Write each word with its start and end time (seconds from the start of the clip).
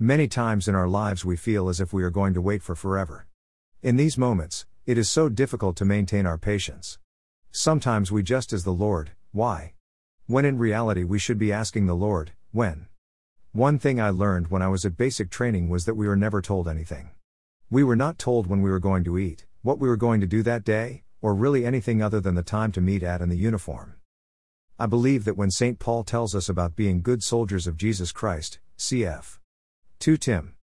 Many 0.00 0.28
times 0.28 0.68
in 0.68 0.76
our 0.76 0.86
lives 0.86 1.24
we 1.24 1.34
feel 1.36 1.68
as 1.68 1.80
if 1.80 1.92
we 1.92 2.04
are 2.04 2.10
going 2.10 2.32
to 2.34 2.40
wait 2.40 2.62
for 2.62 2.76
forever. 2.76 3.26
In 3.82 3.96
these 3.96 4.16
moments, 4.16 4.64
it 4.86 4.96
is 4.96 5.10
so 5.10 5.28
difficult 5.28 5.74
to 5.78 5.84
maintain 5.84 6.24
our 6.24 6.38
patience. 6.38 7.00
Sometimes 7.50 8.12
we 8.12 8.22
just 8.22 8.52
as 8.52 8.62
the 8.62 8.70
Lord, 8.70 9.10
why? 9.32 9.74
When 10.26 10.44
in 10.44 10.56
reality 10.56 11.02
we 11.02 11.18
should 11.18 11.36
be 11.36 11.52
asking 11.52 11.86
the 11.86 11.96
Lord, 11.96 12.30
when? 12.52 12.86
One 13.50 13.80
thing 13.80 14.00
I 14.00 14.10
learned 14.10 14.52
when 14.52 14.62
I 14.62 14.68
was 14.68 14.84
at 14.84 14.96
basic 14.96 15.30
training 15.30 15.68
was 15.68 15.84
that 15.86 15.96
we 15.96 16.06
were 16.06 16.14
never 16.14 16.40
told 16.40 16.68
anything. 16.68 17.10
We 17.68 17.82
were 17.82 17.96
not 17.96 18.20
told 18.20 18.46
when 18.46 18.62
we 18.62 18.70
were 18.70 18.78
going 18.78 19.02
to 19.02 19.18
eat, 19.18 19.46
what 19.62 19.80
we 19.80 19.88
were 19.88 19.96
going 19.96 20.20
to 20.20 20.28
do 20.28 20.44
that 20.44 20.62
day, 20.62 21.02
or 21.20 21.34
really 21.34 21.66
anything 21.66 22.00
other 22.00 22.20
than 22.20 22.36
the 22.36 22.44
time 22.44 22.70
to 22.70 22.80
meet 22.80 23.02
at 23.02 23.20
and 23.20 23.32
the 23.32 23.36
uniform. 23.36 23.96
I 24.78 24.86
believe 24.86 25.24
that 25.24 25.36
when 25.36 25.50
St. 25.50 25.80
Paul 25.80 26.04
tells 26.04 26.36
us 26.36 26.48
about 26.48 26.76
being 26.76 27.02
good 27.02 27.24
soldiers 27.24 27.66
of 27.66 27.76
Jesus 27.76 28.12
Christ, 28.12 28.60
cf. 28.78 29.38
2 30.00 30.16
Tim 30.16 30.54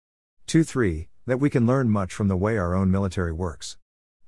2 0.46 0.64
3, 0.64 1.08
that 1.26 1.38
we 1.38 1.50
can 1.50 1.66
learn 1.66 1.90
much 1.90 2.14
from 2.14 2.28
the 2.28 2.38
way 2.38 2.56
our 2.56 2.74
own 2.74 2.90
military 2.90 3.34
works. 3.34 3.76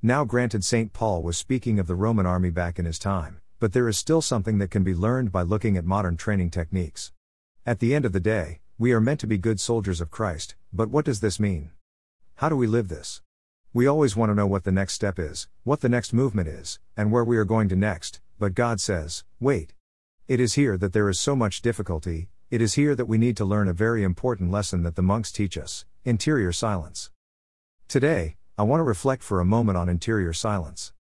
Now, 0.03 0.27
granted, 0.27 0.65
St. 0.65 0.93
Paul 0.93 1.23
was 1.23 1.39
speaking 1.39 1.79
of 1.79 1.87
the 1.87 1.95
Roman 1.95 2.27
army 2.27 2.51
back 2.51 2.79
in 2.79 2.85
his 2.85 2.99
time, 2.99 3.41
but 3.59 3.73
there 3.73 3.89
is 3.89 3.97
still 3.97 4.21
something 4.21 4.59
that 4.59 4.71
can 4.71 4.85
be 4.85 4.95
learned 4.95 5.33
by 5.33 5.41
looking 5.41 5.79
at 5.79 5.87
modern 5.87 6.19
training 6.19 6.51
techniques. 6.51 7.13
At 7.65 7.79
the 7.79 7.95
end 7.95 8.05
of 8.05 8.13
the 8.13 8.21
day, 8.21 8.61
we 8.77 8.93
are 8.93 9.01
meant 9.01 9.19
to 9.21 9.27
be 9.27 9.39
good 9.39 9.61
soldiers 9.61 10.03
of 10.03 10.11
Christ, 10.11 10.57
but 10.75 10.91
what 10.91 11.07
does 11.07 11.21
this 11.21 11.41
mean? 11.41 11.71
How 12.37 12.51
do 12.51 12.57
we 12.57 12.67
live 12.67 12.89
this? 12.89 13.23
We 13.73 13.87
always 13.87 14.15
want 14.15 14.29
to 14.31 14.35
know 14.35 14.47
what 14.47 14.65
the 14.65 14.73
next 14.73 14.93
step 14.93 15.19
is, 15.19 15.49
what 15.65 15.81
the 15.81 15.89
next 15.89 16.13
movement 16.13 16.49
is, 16.49 16.81
and 16.99 17.11
where 17.11 17.25
we 17.25 17.39
are 17.39 17.47
going 17.47 17.71
to 17.71 17.77
next, 17.77 18.21
but 18.39 18.55
God 18.55 18.79
says, 18.79 19.25
wait. 19.41 19.73
It 20.27 20.39
is 20.39 20.55
here 20.55 20.77
that 20.77 20.93
there 20.93 21.09
is 21.09 21.19
so 21.19 21.35
much 21.35 21.63
difficulty, 21.63 22.29
it 22.51 22.63
is 22.63 22.75
here 22.75 22.95
that 22.95 23.05
we 23.05 23.19
need 23.19 23.37
to 23.37 23.45
learn 23.45 23.69
a 23.69 23.75
very 23.75 24.03
important 24.03 24.51
lesson 24.51 24.83
that 24.83 24.97
the 24.97 25.03
monks 25.03 25.31
teach 25.31 25.59
us 25.59 25.85
interior 26.07 26.51
silence. 26.51 27.11
Today, 27.89 28.37
I 28.57 28.63
want 28.63 28.81
to 28.81 28.85
reflect 28.85 29.23
for 29.23 29.39
a 29.39 29.45
moment 29.45 29.77
on 29.77 29.91
interior 29.91 30.33
silence. 30.33 30.95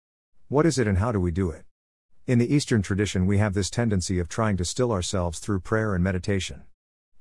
What 0.48 0.64
is 0.64 0.78
it 0.78 0.86
and 0.86 0.96
how 0.96 1.12
do 1.12 1.20
we 1.20 1.30
do 1.30 1.50
it? 1.50 1.66
In 2.26 2.38
the 2.38 2.54
Eastern 2.54 2.80
tradition, 2.80 3.26
we 3.26 3.36
have 3.36 3.52
this 3.52 3.68
tendency 3.68 4.18
of 4.18 4.30
trying 4.30 4.56
to 4.56 4.64
still 4.64 4.90
ourselves 4.90 5.38
through 5.38 5.60
prayer 5.60 5.94
and 5.94 6.02
meditation. 6.02 6.62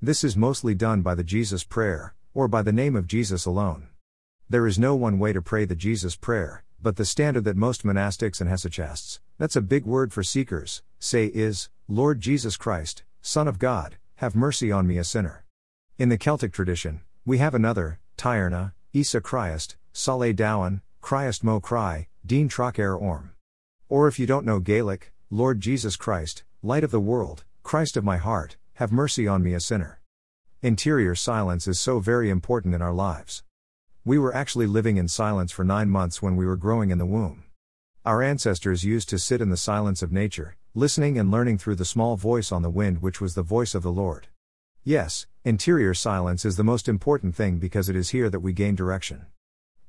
This 0.01 0.23
is 0.23 0.37
mostly 0.37 0.73
done 0.73 1.01
by 1.01 1.15
the 1.15 1.23
Jesus 1.25 1.65
prayer, 1.65 2.15
or 2.33 2.47
by 2.47 2.61
the 2.61 2.71
name 2.71 2.95
of 2.95 3.07
Jesus 3.07 3.45
alone. 3.45 3.89
There 4.49 4.65
is 4.65 4.79
no 4.79 4.95
one 4.95 5.19
way 5.19 5.33
to 5.33 5.41
pray 5.41 5.65
the 5.65 5.75
Jesus 5.75 6.15
prayer, 6.15 6.63
but 6.81 6.95
the 6.95 7.03
standard 7.03 7.43
that 7.43 7.57
most 7.57 7.83
monastics 7.83 8.39
and 8.39 8.49
hesychasts, 8.49 9.19
that's 9.37 9.57
a 9.57 9.61
big 9.61 9.85
word 9.85 10.13
for 10.13 10.23
seekers, 10.23 10.81
say 10.97 11.25
is, 11.25 11.67
Lord 11.89 12.21
Jesus 12.21 12.55
Christ, 12.55 13.03
Son 13.21 13.49
of 13.49 13.59
God, 13.59 13.97
have 14.23 14.35
mercy 14.37 14.71
on 14.71 14.87
me, 14.87 14.97
a 14.97 15.03
sinner. 15.03 15.43
In 15.97 16.07
the 16.07 16.17
Celtic 16.17 16.53
tradition, 16.53 17.01
we 17.25 17.39
have 17.39 17.53
another, 17.53 17.99
Tyrna, 18.15 18.73
Isa 18.93 19.19
Christ, 19.19 19.75
Sale 19.91 20.31
Dowan, 20.31 20.81
Christ 21.01 21.43
Mo 21.43 21.59
Cry, 21.59 22.07
Dean 22.25 22.47
Trocair 22.47 22.97
Orm. 22.97 23.33
Or 23.89 24.07
if 24.07 24.17
you 24.17 24.25
don't 24.25 24.45
know 24.45 24.61
Gaelic, 24.61 25.11
Lord 25.29 25.59
Jesus 25.59 25.97
Christ, 25.97 26.43
Light 26.61 26.85
of 26.85 26.91
the 26.91 27.01
World, 27.01 27.43
Christ 27.63 27.97
of 27.97 28.05
my 28.05 28.15
heart, 28.15 28.55
have 28.75 28.93
mercy 28.93 29.27
on 29.27 29.43
me, 29.43 29.53
a 29.53 29.59
sinner. 29.59 29.99
Interior 30.61 31.15
silence 31.15 31.67
is 31.67 31.77
so 31.77 31.99
very 31.99 32.29
important 32.29 32.73
in 32.73 32.81
our 32.81 32.93
lives. 32.93 33.43
We 34.05 34.17
were 34.17 34.33
actually 34.33 34.67
living 34.67 34.95
in 34.95 35.09
silence 35.09 35.51
for 35.51 35.65
nine 35.65 35.89
months 35.89 36.21
when 36.21 36.37
we 36.37 36.45
were 36.45 36.55
growing 36.55 36.91
in 36.91 36.97
the 36.97 37.05
womb. 37.05 37.42
Our 38.05 38.21
ancestors 38.21 38.83
used 38.83 39.07
to 39.09 39.17
sit 39.17 39.39
in 39.39 39.49
the 39.49 39.55
silence 39.55 40.01
of 40.01 40.11
nature, 40.11 40.57
listening 40.75 41.17
and 41.17 41.31
learning 41.31 41.57
through 41.57 41.75
the 41.75 41.85
small 41.85 42.17
voice 42.17 42.51
on 42.51 42.61
the 42.61 42.69
wind, 42.69 43.01
which 43.01 43.21
was 43.21 43.33
the 43.33 43.43
voice 43.43 43.73
of 43.73 43.81
the 43.81 43.93
Lord. 43.93 44.27
Yes, 44.83 45.25
interior 45.45 45.93
silence 45.93 46.43
is 46.43 46.57
the 46.57 46.65
most 46.65 46.89
important 46.89 47.33
thing 47.33 47.59
because 47.59 47.87
it 47.87 47.95
is 47.95 48.09
here 48.09 48.29
that 48.29 48.41
we 48.41 48.51
gain 48.51 48.75
direction. 48.75 49.27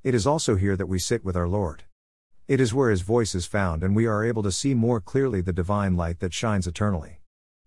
It 0.05 0.15
is 0.15 0.29
also 0.29 0.55
here 0.55 0.77
that 0.77 0.87
we 0.87 1.01
sit 1.01 1.25
with 1.25 1.35
our 1.35 1.49
Lord. 1.49 1.83
It 2.47 2.61
is 2.61 2.73
where 2.73 2.89
His 2.89 3.01
voice 3.01 3.35
is 3.35 3.47
found 3.47 3.83
and 3.83 3.97
we 3.97 4.07
are 4.07 4.25
able 4.25 4.45
to 4.45 4.53
see 4.53 4.75
more 4.75 5.01
clearly 5.01 5.41
the 5.41 5.53
divine 5.53 5.97
light 5.97 6.21
that 6.21 6.33
shines 6.33 6.69
eternally. 6.69 7.21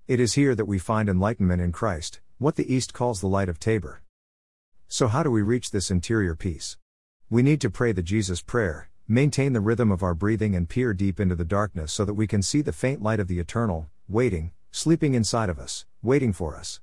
It 0.07 0.22
is 0.22 0.36
here 0.36 0.56
that 0.56 0.63
we 0.63 0.80
find 0.80 1.09
enlightenment 1.09 1.62
in 1.62 1.74
Christ, 1.74 2.22
what 2.38 2.56
the 2.56 2.74
East 2.74 2.94
calls 2.94 3.19
the 3.19 3.28
light 3.28 3.50
of 3.50 3.59
Tabor. 3.59 4.02
So, 4.88 5.09
how 5.09 5.24
do 5.24 5.30
we 5.30 5.41
reach 5.41 5.72
this 5.72 5.91
interior 5.91 6.36
peace? 6.36 6.78
We 7.30 7.44
need 7.44 7.59
to 7.59 7.69
pray 7.69 7.91
the 7.91 8.02
Jesus 8.02 8.41
prayer, 8.41 8.90
maintain 9.09 9.53
the 9.53 9.62
rhythm 9.62 9.90
of 9.90 10.03
our 10.03 10.13
breathing 10.13 10.53
and 10.53 10.68
peer 10.68 10.94
deep 10.94 11.18
into 11.18 11.35
the 11.35 11.45
darkness 11.45 11.94
so 11.94 12.03
that 12.03 12.16
we 12.16 12.28
can 12.28 12.41
see 12.41 12.62
the 12.62 12.73
faint 12.73 13.01
light 13.01 13.22
of 13.22 13.29
the 13.29 13.40
eternal, 13.40 13.88
waiting, 14.09 14.51
sleeping 14.69 15.13
inside 15.13 15.50
of 15.50 15.57
us, 15.57 15.85
waiting 16.01 16.34
for 16.34 16.57
us. 16.57 16.81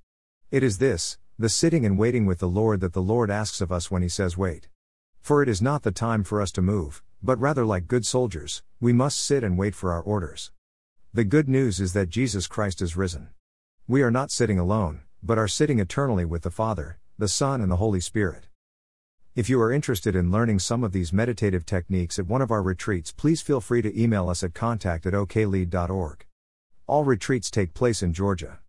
It 0.50 0.62
is 0.62 0.78
this, 0.78 1.18
the 1.38 1.50
sitting 1.50 1.84
and 1.84 1.98
waiting 1.98 2.24
with 2.24 2.38
the 2.38 2.48
Lord 2.48 2.80
that 2.80 2.94
the 2.94 3.02
Lord 3.02 3.30
asks 3.30 3.60
of 3.60 3.70
us 3.70 3.90
when 3.90 4.00
He 4.00 4.08
says, 4.08 4.38
Wait. 4.38 4.68
For 5.20 5.42
it 5.42 5.48
is 5.50 5.60
not 5.60 5.82
the 5.82 5.92
time 5.92 6.24
for 6.24 6.40
us 6.40 6.50
to 6.52 6.62
move, 6.62 7.02
but 7.22 7.38
rather 7.38 7.66
like 7.66 7.88
good 7.88 8.06
soldiers, 8.06 8.62
we 8.80 8.92
must 8.92 9.18
sit 9.18 9.44
and 9.44 9.58
wait 9.58 9.74
for 9.74 9.92
our 9.92 10.02
orders. 10.02 10.50
The 11.12 11.24
good 11.24 11.48
news 11.48 11.78
is 11.78 11.92
that 11.92 12.08
Jesus 12.08 12.46
Christ 12.46 12.80
is 12.80 12.96
risen. 12.96 13.28
We 13.86 14.02
are 14.02 14.10
not 14.10 14.30
sitting 14.30 14.58
alone, 14.58 15.02
but 15.22 15.36
are 15.36 15.48
sitting 15.48 15.78
eternally 15.78 16.24
with 16.24 16.42
the 16.42 16.50
Father, 16.50 16.98
the 17.18 17.28
Son, 17.28 17.60
and 17.60 17.70
the 17.70 17.76
Holy 17.76 18.00
Spirit. 18.00 18.46
If 19.34 19.48
you 19.48 19.60
are 19.60 19.72
interested 19.72 20.14
in 20.14 20.30
learning 20.30 20.60
some 20.60 20.84
of 20.84 20.92
these 20.92 21.12
meditative 21.12 21.66
techniques 21.66 22.20
at 22.20 22.28
one 22.28 22.40
of 22.40 22.52
our 22.52 22.62
retreats, 22.62 23.10
please 23.10 23.42
feel 23.42 23.60
free 23.60 23.82
to 23.82 24.00
email 24.00 24.28
us 24.28 24.44
at 24.44 24.54
contact 24.54 25.06
at 25.06 25.12
aoceilede.org. 25.12 26.24
All 26.86 27.02
retreats 27.02 27.50
take 27.50 27.74
place 27.74 28.00
in 28.00 28.12
Georgia. 28.12 28.60